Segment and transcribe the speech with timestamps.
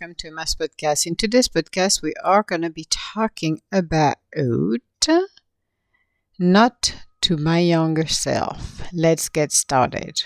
[0.00, 1.06] welcome to Mass Podcast.
[1.06, 4.16] In today's podcast, we are going to be talking about
[6.36, 8.82] note to my younger self.
[8.92, 10.24] Let's get started.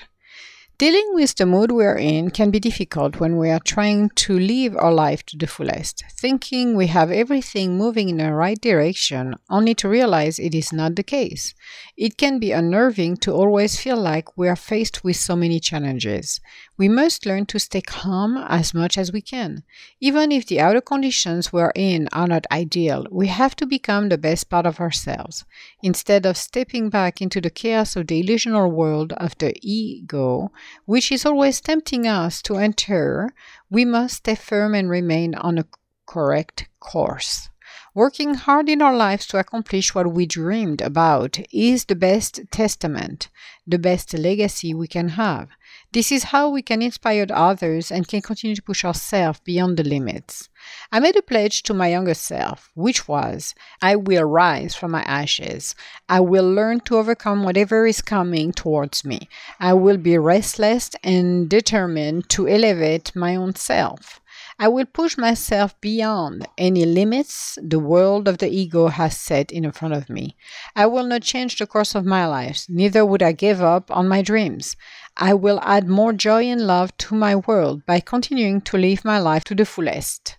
[0.79, 4.39] Dealing with the mood we are in can be difficult when we are trying to
[4.39, 9.35] live our life to the fullest, thinking we have everything moving in the right direction,
[9.51, 11.52] only to realize it is not the case.
[11.97, 16.41] It can be unnerving to always feel like we are faced with so many challenges.
[16.77, 19.65] We must learn to stay calm as much as we can.
[19.99, 24.10] Even if the outer conditions we are in are not ideal, we have to become
[24.10, 25.45] the best part of ourselves.
[25.83, 30.52] Instead of stepping back into the chaos of the illusional world of the ego,
[30.85, 33.31] which is always tempting us to enter,
[33.71, 35.67] we must stay firm and remain on a
[36.07, 37.51] correct course.
[37.95, 43.29] Working hard in our lives to accomplish what we dreamed about is the best testament,
[43.66, 45.49] the best legacy we can have.
[45.93, 49.85] This is how we can inspire others and can continue to push ourselves beyond the
[49.85, 50.49] limits.
[50.91, 55.02] I made a pledge to my younger self, which was I will rise from my
[55.02, 55.75] ashes.
[56.09, 59.29] I will learn to overcome whatever is coming towards me.
[59.60, 64.21] I will be restless and determined to elevate my own self.
[64.60, 69.71] I will push myself beyond any limits the world of the ego has set in
[69.72, 70.37] front of me.
[70.75, 74.09] I will not change the course of my life, neither would I give up on
[74.09, 74.75] my dreams.
[75.16, 79.19] I will add more joy and love to my world by continuing to live my
[79.19, 80.38] life to the fullest.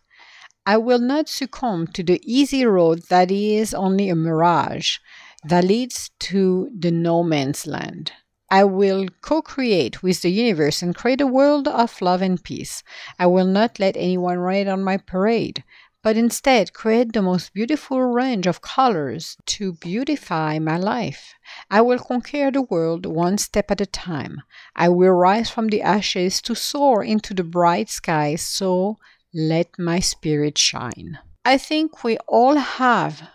[0.69, 4.99] I will not succumb to the easy road that is only a mirage
[5.43, 8.11] that leads to the no man's land.
[8.51, 12.83] I will co create with the universe and create a world of love and peace.
[13.17, 15.63] I will not let anyone rain on my parade,
[16.03, 21.33] but instead create the most beautiful range of colors to beautify my life.
[21.71, 24.43] I will conquer the world one step at a time.
[24.75, 28.99] I will rise from the ashes to soar into the bright sky, so
[29.33, 31.19] let my spirit shine.
[31.45, 33.29] I think we all have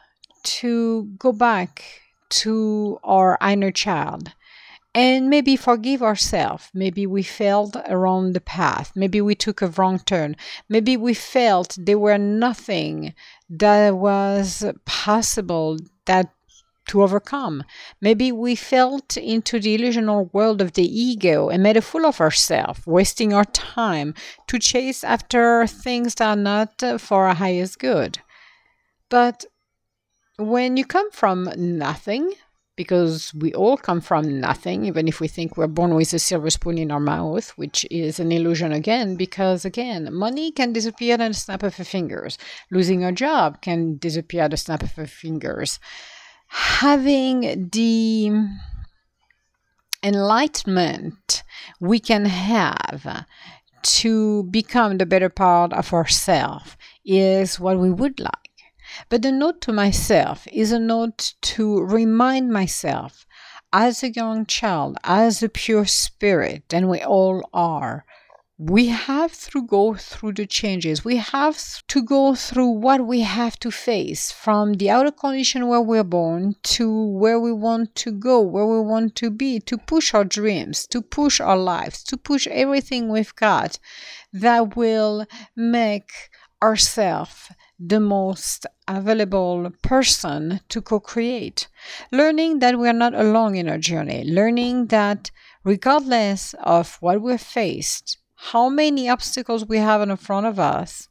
[0.45, 1.83] to go back
[2.31, 4.33] to our inner child
[4.95, 6.69] and maybe forgive ourselves.
[6.73, 8.93] Maybe we failed around the path.
[8.95, 10.37] Maybe we took a wrong turn.
[10.69, 13.15] Maybe we felt there were nothing
[13.51, 16.34] that was possible that
[16.89, 17.65] to overcome.
[18.01, 22.21] Maybe we felt into the illusional world of the ego and made a fool of
[22.21, 24.15] ourselves, wasting our time
[24.49, 28.19] to chase after things that are not uh, for our highest good.
[29.09, 29.45] But
[30.37, 32.35] when you come from nothing,
[32.77, 36.51] because we all come from nothing, even if we think we're born with a silver
[36.51, 41.21] spoon in our mouth, which is an illusion again, because again, money can disappear at
[41.21, 42.37] a snap of a fingers.
[42.71, 45.79] Losing a job can disappear at a snap of a fingers.
[46.57, 48.31] Having the
[50.05, 51.43] enlightenment
[51.81, 53.27] we can have
[53.83, 58.33] to become the better part of ourselves is what we would like.
[59.09, 63.27] But the note to myself is a note to remind myself
[63.73, 68.05] as a young child, as a pure spirit, and we all are,
[68.57, 71.05] we have to go through the changes.
[71.05, 75.81] We have to go through what we have to face from the outer condition where
[75.81, 80.15] we're born to where we want to go, where we want to be, to push
[80.15, 83.81] our dreams, to push our lives, to push everything we've got
[84.33, 85.27] that will
[85.57, 86.13] make
[86.63, 87.51] ourselves
[87.81, 91.67] the most available person to co create.
[92.13, 95.33] Learning that we are not alone in our journey, learning that
[95.65, 98.19] regardless of what we're faced,
[98.53, 101.09] how many obstacles we have in front of us,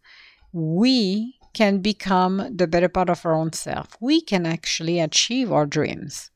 [0.52, 3.98] we can become the better part of our own self.
[4.00, 6.30] We can actually achieve our dreams.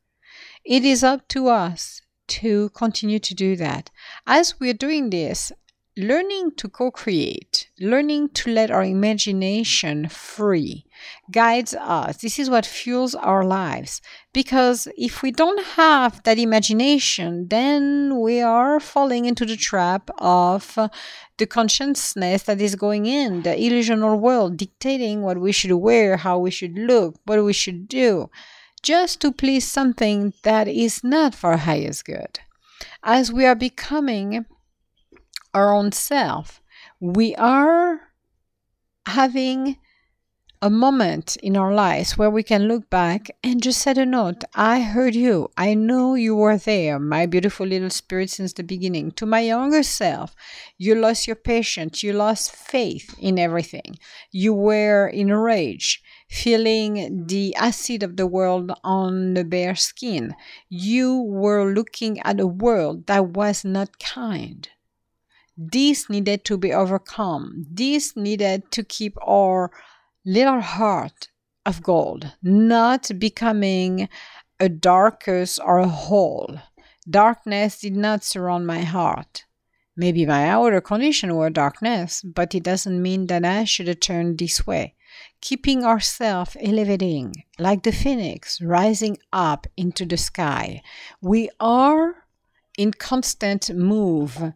[0.65, 2.01] It is up to us
[2.39, 3.91] to continue to do that.
[4.25, 5.51] As we're doing this,
[5.95, 10.86] learning to co create, learning to let our imagination free
[11.31, 12.17] guides us.
[12.17, 14.01] This is what fuels our lives.
[14.33, 20.77] Because if we don't have that imagination, then we are falling into the trap of
[21.38, 26.38] the consciousness that is going in, the illusional world, dictating what we should wear, how
[26.38, 28.29] we should look, what we should do,
[28.81, 32.39] just to please something that is not for highest good.
[33.03, 34.45] As we are becoming
[35.53, 36.61] our own self,
[37.00, 38.01] we are
[39.07, 39.77] having
[40.62, 44.44] a moment in our lives where we can look back and just set a note.
[44.56, 45.50] I heard you.
[45.57, 49.12] I know you were there, my beautiful little spirit since the beginning.
[49.12, 50.36] To my younger self,
[50.77, 52.04] you lost your patience.
[52.04, 53.98] You lost faith in everything.
[54.31, 60.36] You were in a rage, feeling the acid of the world on the bare skin.
[60.69, 64.68] You were looking at a world that was not kind
[65.57, 67.65] This needed to be overcome.
[67.69, 69.71] This needed to keep our
[70.27, 71.29] little heart
[71.65, 74.09] of gold, not becoming
[74.59, 76.59] a darkness or a hole.
[77.09, 79.45] Darkness did not surround my heart.
[79.95, 84.68] Maybe my outer condition were darkness, but it doesn't mean that I should turned this
[84.68, 84.95] way.
[85.39, 90.81] Keeping ourselves elevating like the phoenix rising up into the sky.
[91.21, 92.25] We are
[92.77, 94.53] in constant move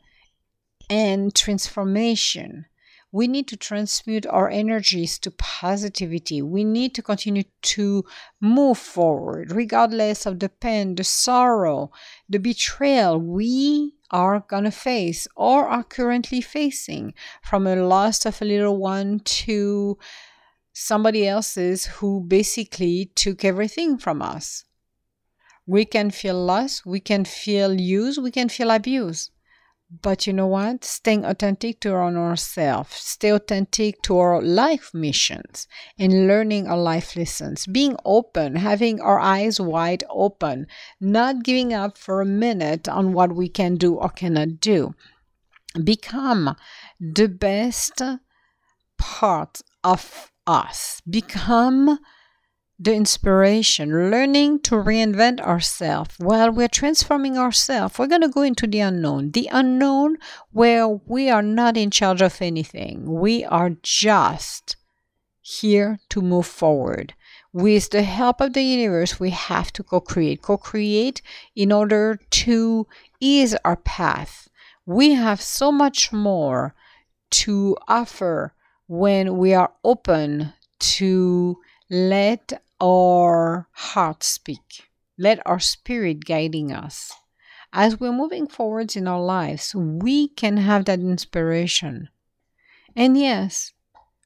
[0.89, 2.65] and transformation.
[3.11, 6.41] We need to transmute our energies to positivity.
[6.41, 8.05] We need to continue to
[8.39, 11.91] move forward, regardless of the pain, the sorrow,
[12.29, 17.13] the betrayal we are going to face or are currently facing
[17.43, 19.97] from a loss of a little one to
[20.73, 24.63] somebody else's who basically took everything from us.
[25.67, 29.31] We can feel loss, we can feel used, we can feel abused.
[29.91, 30.85] But you know what?
[30.85, 35.67] Staying authentic to our ourselves, stay authentic to our life missions
[35.99, 40.67] and learning our life lessons, being open, having our eyes wide open,
[41.01, 44.95] not giving up for a minute on what we can do or cannot do.
[45.83, 46.55] Become
[46.99, 48.01] the best
[48.97, 51.01] part of us.
[51.09, 51.99] Become
[52.83, 57.99] the inspiration, learning to reinvent ourselves while we're transforming ourselves.
[57.99, 60.17] We're going to go into the unknown, the unknown
[60.51, 63.05] where we are not in charge of anything.
[63.05, 64.77] We are just
[65.41, 67.13] here to move forward.
[67.53, 70.41] With the help of the universe, we have to co create.
[70.41, 71.21] Co create
[71.55, 72.87] in order to
[73.19, 74.47] ease our path.
[74.87, 76.73] We have so much more
[77.43, 78.55] to offer
[78.87, 81.57] when we are open to
[81.91, 84.89] let our heart speak.
[85.17, 87.13] Let our spirit guiding us.
[87.71, 92.09] As we're moving forwards in our lives, we can have that inspiration.
[92.95, 93.71] And yes,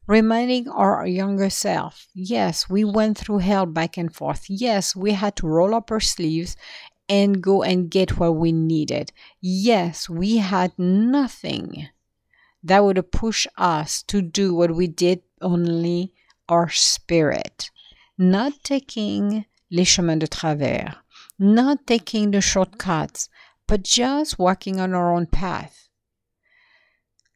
[0.08, 4.46] reminding our younger self, yes, we went through hell back and forth.
[4.48, 6.56] Yes, we had to roll up our sleeves
[7.08, 9.12] and go and get what we needed.
[9.42, 11.90] Yes, we had nothing
[12.64, 16.14] that would push us to do what we did, only
[16.50, 17.70] our spirit
[18.18, 20.96] not taking les chemins de travers,
[21.38, 23.30] not taking the shortcuts,
[23.68, 25.90] but just walking on our own path.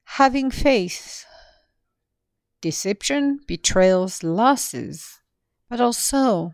[0.03, 1.25] Having faith,
[2.61, 5.19] deception, betrayals, losses,
[5.69, 6.53] but also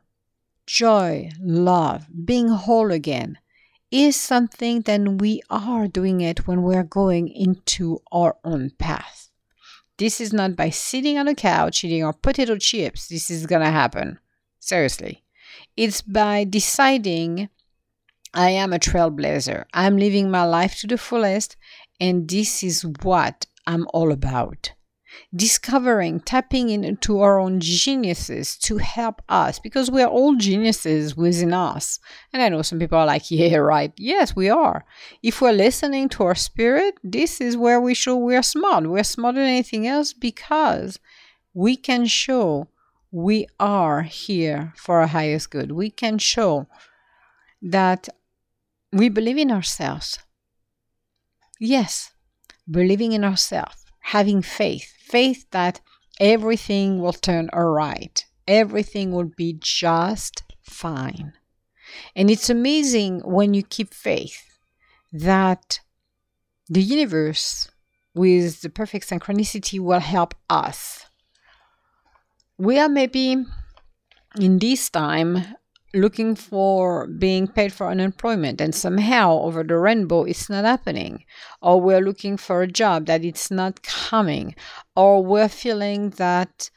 [0.65, 3.37] joy, love, being whole again
[3.91, 9.24] is something that we are doing it when we're going into our own path.
[9.97, 13.07] This is not by sitting on a couch eating our potato chips.
[13.07, 14.19] This is going to happen.
[14.59, 15.23] Seriously.
[15.77, 17.49] It's by deciding
[18.33, 19.65] I am a trailblazer.
[19.73, 21.55] I'm living my life to the fullest,
[21.99, 24.73] and this is what I'm all about
[25.35, 31.99] discovering, tapping into our own geniuses to help us because we're all geniuses within us.
[32.31, 33.91] And I know some people are like, yeah, right.
[33.97, 34.85] Yes, we are.
[35.21, 38.87] If we're listening to our spirit, this is where we show we're smart.
[38.87, 40.99] We're smarter than anything else because
[41.53, 42.67] we can show
[43.11, 45.71] we are here for our highest good.
[45.71, 46.67] We can show
[47.61, 48.09] that
[48.91, 50.19] we believe in ourselves.
[51.59, 52.11] Yes,
[52.69, 55.81] believing in ourselves, having faith faith that
[56.19, 61.33] everything will turn all right, everything will be just fine.
[62.15, 64.43] And it's amazing when you keep faith
[65.13, 65.79] that
[66.67, 67.69] the universe,
[68.15, 71.05] with the perfect synchronicity, will help us.
[72.57, 73.45] We are maybe
[74.39, 75.55] in this time
[75.95, 81.23] looking for being paid for unemployment and somehow over the rainbow it's not happening.
[81.61, 84.55] Or we're looking for a job that it's not coming.
[84.95, 86.69] Or we're feeling that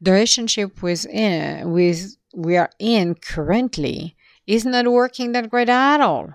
[0.00, 4.16] the relationship with in, with we are in currently
[4.46, 6.34] is not working that great at all.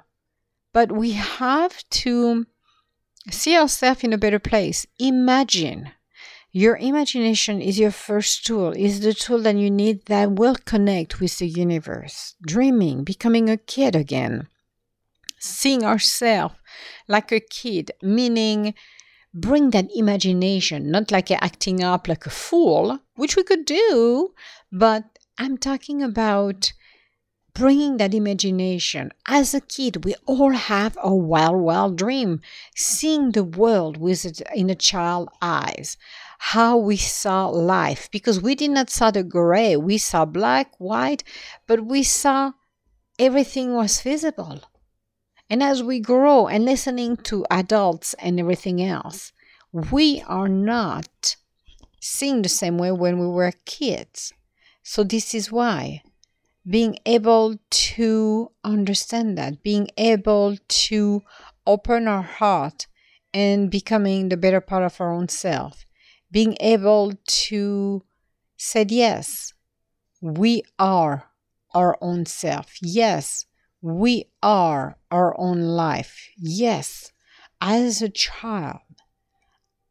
[0.74, 2.46] But we have to
[3.30, 4.86] see ourselves in a better place.
[4.98, 5.92] Imagine
[6.52, 11.20] your imagination is your first tool, is the tool that you need that will connect
[11.20, 12.36] with the universe.
[12.42, 14.48] Dreaming, becoming a kid again.
[15.40, 16.56] Seeing ourselves
[17.08, 18.74] like a kid, meaning
[19.32, 24.34] bring that imagination, not like acting up like a fool, which we could do,
[24.72, 25.04] but
[25.38, 26.74] I'm talking about
[27.54, 29.12] bringing that imagination.
[29.28, 32.42] As a kid, we all have a wild, wild dream,
[32.76, 35.96] seeing the world with it in a child's eyes
[36.40, 41.24] how we saw life because we did not saw the gray we saw black white
[41.68, 42.52] but we saw
[43.20, 44.62] everything was visible
[45.50, 49.32] And as we grow and listening to adults and everything else,
[49.72, 51.36] we are not
[52.02, 54.34] seeing the same way when we were kids.
[54.84, 56.04] So, this is why
[56.70, 61.24] being able to understand that, being able to
[61.66, 62.88] open our heart
[63.34, 65.86] and becoming the better part of our own self,
[66.32, 68.04] being able to
[68.58, 69.54] say, yes,
[70.22, 71.26] we are
[71.74, 72.78] our own self.
[72.82, 73.46] Yes,
[73.82, 76.30] we are our own life.
[76.38, 77.12] Yes,
[77.62, 78.82] as a child,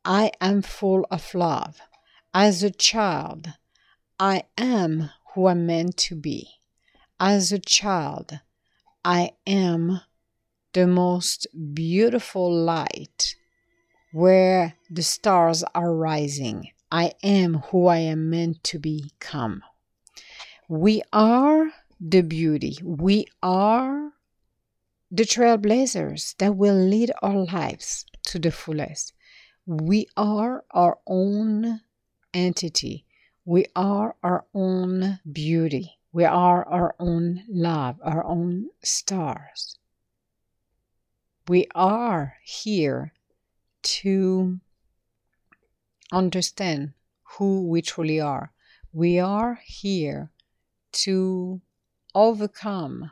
[0.04, 1.80] I am full of love.
[2.34, 3.48] As a child,
[4.18, 6.48] I am who I'm meant to be.
[7.20, 8.40] As a child,
[9.04, 10.00] I am
[10.72, 13.36] the most beautiful light
[14.12, 16.70] where the stars are rising.
[16.90, 19.62] I am who I am meant to become.
[20.68, 22.78] We are the beauty.
[22.82, 24.12] We are
[25.10, 29.12] the trailblazers that will lead our lives to the fullest.
[29.66, 31.80] We are our own
[32.32, 33.04] entity.
[33.44, 35.98] We are our own beauty.
[36.12, 39.78] We are our own love, our own stars.
[41.46, 43.12] We are here
[43.82, 44.60] to
[46.12, 46.92] understand
[47.36, 48.52] who we truly are.
[48.92, 50.30] We are here
[50.92, 51.60] to
[52.14, 53.10] overcome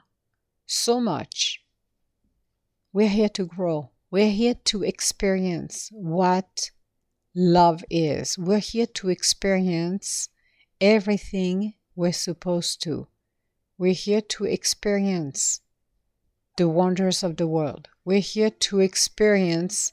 [0.67, 1.63] so much.
[2.93, 3.91] We're here to grow.
[4.11, 6.71] We're here to experience what
[7.35, 8.39] love is.
[8.39, 10.31] We're here to experience
[10.81, 13.09] everything we're supposed to.
[13.79, 15.61] We're here to experience
[16.57, 17.89] the wonders of the world.
[18.05, 19.93] We're here to experience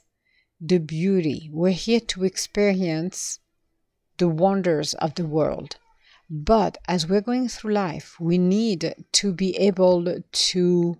[0.66, 1.50] the beauty.
[1.52, 3.38] We're here to experience
[4.18, 5.76] the wonders of the world.
[6.30, 10.96] But as we're going through life, we need to be able to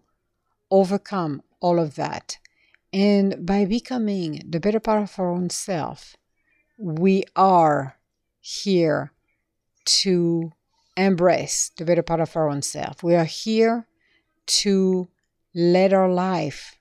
[0.71, 2.38] overcome all of that.
[2.92, 6.16] And by becoming the better part of our own self,
[6.76, 7.97] we are
[8.40, 9.12] here
[9.87, 10.52] to
[10.97, 13.02] embrace the better part of our own self.
[13.02, 13.87] We are here
[14.47, 15.09] to
[15.54, 16.78] let our life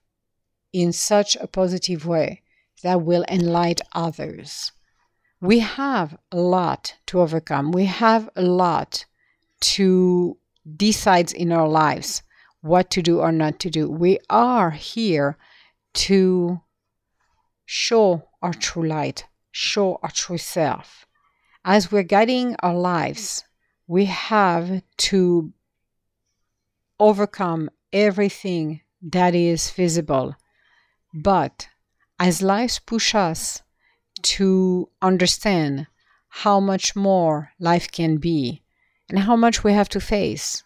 [0.73, 2.42] in such a positive way
[2.83, 4.71] that will enlighten others
[5.43, 7.73] we have a lot to overcome.
[7.73, 9.05] We have a lot
[9.75, 10.37] to
[10.77, 12.23] decide in our lives
[12.61, 13.91] what to do or not to do.
[13.91, 15.37] We are here
[16.05, 16.61] to
[17.65, 21.05] show our true light, show our true self.
[21.65, 23.43] As we're guiding our lives,
[23.85, 25.51] we have to
[27.01, 30.37] overcome everything that is visible.
[31.13, 31.67] But
[32.23, 33.61] as life push us
[34.21, 35.85] to understand
[36.29, 38.63] how much more life can be
[39.09, 40.63] and how much we have to face,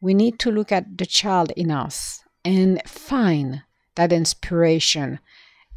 [0.00, 3.60] we need to look at the child in us and find
[3.96, 5.18] that inspiration,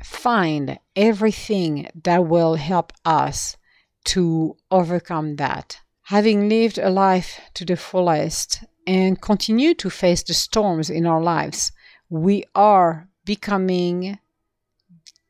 [0.01, 3.57] find everything that will help us
[4.05, 5.81] to overcome that.
[6.03, 11.21] Having lived a life to the fullest and continue to face the storms in our
[11.21, 11.73] lives,
[12.09, 14.17] we are becoming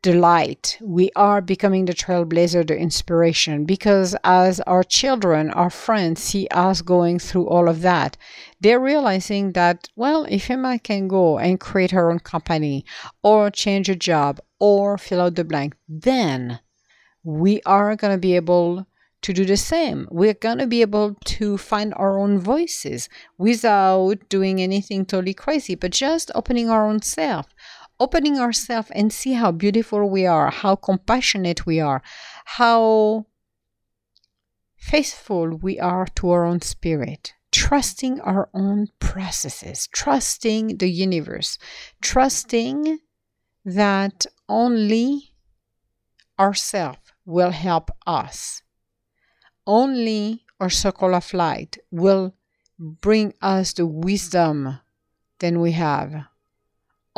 [0.02, 0.78] the light.
[0.82, 6.82] We are becoming the trailblazer, the inspiration, because as our children, our friends see us
[6.82, 8.16] going through all of that,
[8.62, 12.86] they're realizing that, well, if Emma can go and create her own company
[13.24, 16.60] or change a job or fill out the blank, then
[17.24, 18.88] we are going to be able
[19.22, 20.08] to do the same.
[20.10, 25.76] We're going to be able to find our own voices without doing anything totally crazy,
[25.76, 27.48] but just opening our own self
[28.00, 32.02] opening ourselves and see how beautiful we are, how compassionate we are,
[32.46, 33.26] how
[34.78, 41.58] faithful we are to our own spirit, trusting our own processes, trusting the universe,
[42.02, 43.00] trusting
[43.66, 45.34] that only
[46.40, 48.62] ourself will help us.
[49.68, 52.34] Only our circle of light will
[52.80, 54.80] bring us the wisdom
[55.40, 56.26] than we have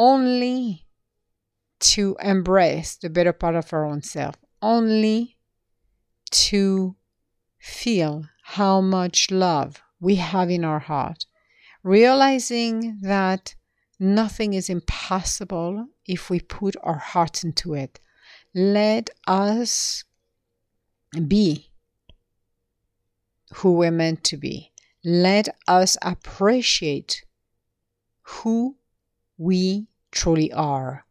[0.01, 0.87] only
[1.79, 5.37] to embrace the better part of our own self, only
[6.31, 6.95] to
[7.59, 11.27] feel how much love we have in our heart,
[11.83, 13.53] realizing that
[13.99, 17.99] nothing is impossible if we put our heart into it.
[18.55, 20.03] Let us
[21.27, 21.69] be
[23.53, 24.71] who we're meant to be.
[25.03, 27.23] Let us appreciate
[28.23, 28.77] who
[29.37, 31.05] we truly are.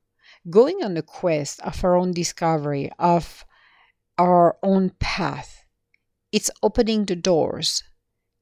[0.48, 3.44] Going on the quest of our own discovery, of
[4.16, 5.64] our own path,
[6.32, 7.82] it's opening the doors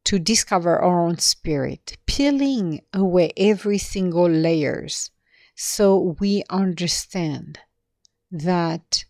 [0.04, 5.10] to discover our own spirit, peeling away every single layers
[5.54, 7.58] so we understand
[8.30, 9.04] that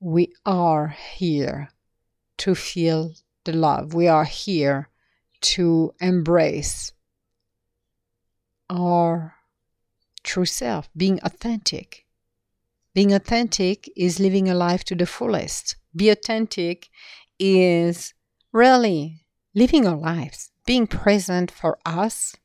[0.00, 1.68] we are here
[2.38, 3.12] to feel
[3.44, 3.94] the love.
[3.94, 4.88] We are here
[5.40, 6.92] to embrace
[8.70, 9.34] our
[10.28, 12.04] true self, being authentic.
[12.94, 15.76] Being authentic is living a life to the fullest.
[15.96, 16.88] Be authentic
[17.38, 18.14] is
[18.52, 22.36] really living our lives, being present for us,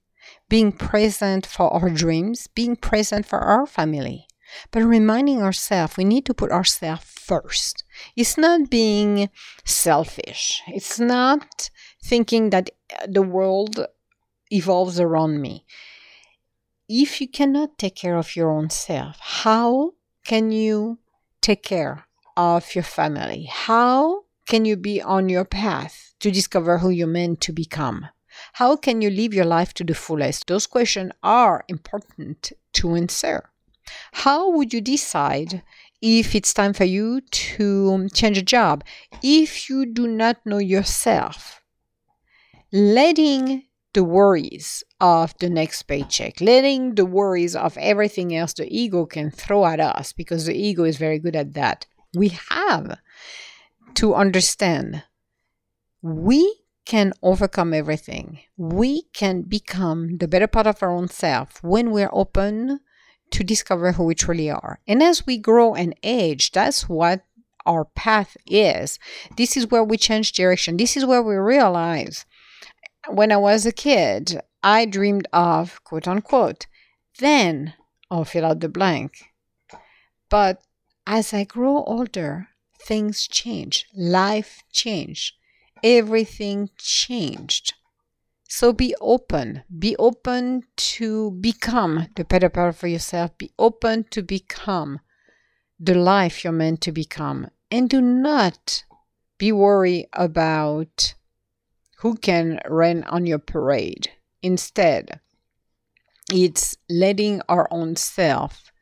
[0.48, 4.28] being present for our dreams, being present for our family.
[4.72, 7.84] But reminding ourselves, we need to put ourselves first.
[8.16, 9.30] It's not being
[9.66, 10.62] selfish.
[10.68, 11.70] It's not
[12.02, 12.70] thinking that
[13.08, 13.88] the world
[14.52, 15.66] evolves around me.
[16.96, 21.00] If you cannot take care of your own self, how can you
[21.42, 22.06] take care
[22.38, 23.50] of your family?
[23.50, 28.10] How can you be on your path to discover who you're meant to become?
[28.54, 30.46] How can you live your life to the fullest?
[30.46, 33.50] Those questions are important to answer.
[34.12, 35.64] How would you decide
[36.00, 38.84] if it's time for you to change a job
[39.24, 41.64] if you do not know yourself?
[42.72, 49.06] Letting the worries of the next paycheck, letting the worries of everything else the ego
[49.06, 51.86] can throw at us, because the ego is very good at that.
[52.16, 52.98] We have
[53.96, 55.04] to understand
[56.02, 58.40] we can overcome everything.
[58.58, 62.82] We can become the better part of our own self when we're open
[63.32, 64.80] to discover who we truly are.
[64.88, 67.24] And as we grow and age, that's what
[67.66, 69.00] our path is.
[69.38, 70.78] This is where we change direction.
[70.78, 72.26] This is where we realize
[73.08, 76.68] when I was a kid, I dreamed of quote unquote,
[77.20, 77.74] then
[78.10, 79.32] I'll fill out the blank.
[80.30, 80.62] But
[81.06, 82.48] as I grow older,
[82.80, 85.36] things change, life changed,
[85.84, 87.74] everything changed.
[88.48, 89.64] So be open.
[89.80, 93.36] Be open to become the better part for yourself.
[93.40, 95.00] Be open to become
[95.80, 97.50] the life you're meant to become.
[97.72, 98.84] And do not
[99.40, 101.16] be worried about
[102.04, 104.12] who can rain on your parade.
[104.42, 105.22] Instead,
[106.30, 108.74] it's letting our own self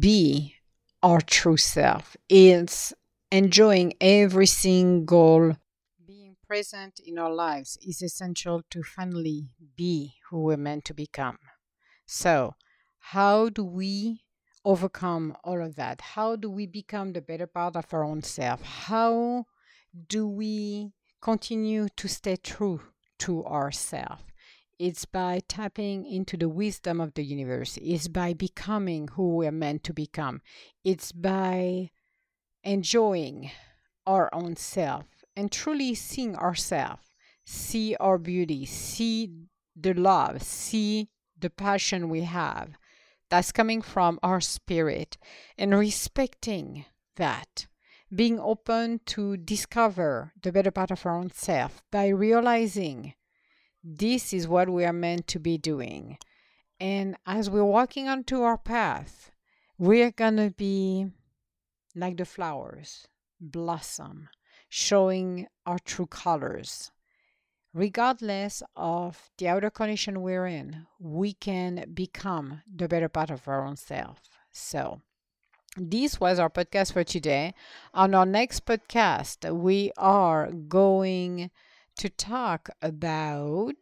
[0.00, 0.56] be
[1.00, 2.16] our true self.
[2.28, 2.92] It's
[3.30, 5.56] enjoying every single
[6.04, 11.38] being present in our lives is essential to finally be who we're meant to become.
[12.04, 12.56] So,
[12.98, 14.24] how do we
[14.64, 16.00] overcome all of that?
[16.00, 18.60] How do we become the better part of our own self?
[18.62, 19.46] How
[20.08, 22.80] do we continue to stay true
[23.20, 24.22] to ourselves?
[24.78, 27.78] It's by tapping into the wisdom of the universe.
[27.82, 30.40] It's by becoming who we're meant to become.
[30.84, 31.90] It's by
[32.64, 33.50] enjoying
[34.06, 35.04] our own self
[35.36, 37.02] and truly seeing ourselves,
[37.44, 39.30] see our beauty, see
[39.76, 42.70] the love, see the passion we have
[43.30, 45.16] that's coming from our spirit
[45.56, 46.84] and respecting
[47.16, 47.66] that
[48.14, 53.14] being open to discover the better part of our own self by realizing
[53.82, 56.18] this is what we are meant to be doing.
[56.78, 59.30] And as we're walking onto our path,
[59.78, 61.06] we're going to be
[61.94, 63.06] like the flowers,
[63.40, 64.28] blossom,
[64.68, 66.90] showing our true colors.
[67.72, 73.64] Regardless of the outer condition we're in, we can become the better part of our
[73.64, 74.22] own self.
[74.50, 75.02] So,
[75.76, 77.54] this was our podcast for today.
[77.94, 81.50] On our next podcast, we are going
[81.96, 83.74] to talk about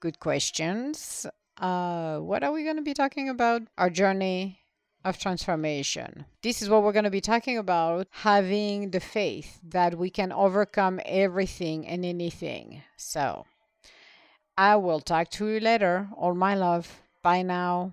[0.00, 1.26] good questions.
[1.60, 3.62] Uh, what are we going to be talking about?
[3.78, 4.60] Our journey
[5.04, 6.26] of transformation.
[6.42, 10.32] This is what we're going to be talking about having the faith that we can
[10.32, 12.82] overcome everything and anything.
[12.96, 13.46] So,
[14.56, 16.08] I will talk to you later.
[16.16, 17.00] All my love.
[17.22, 17.92] Bye now.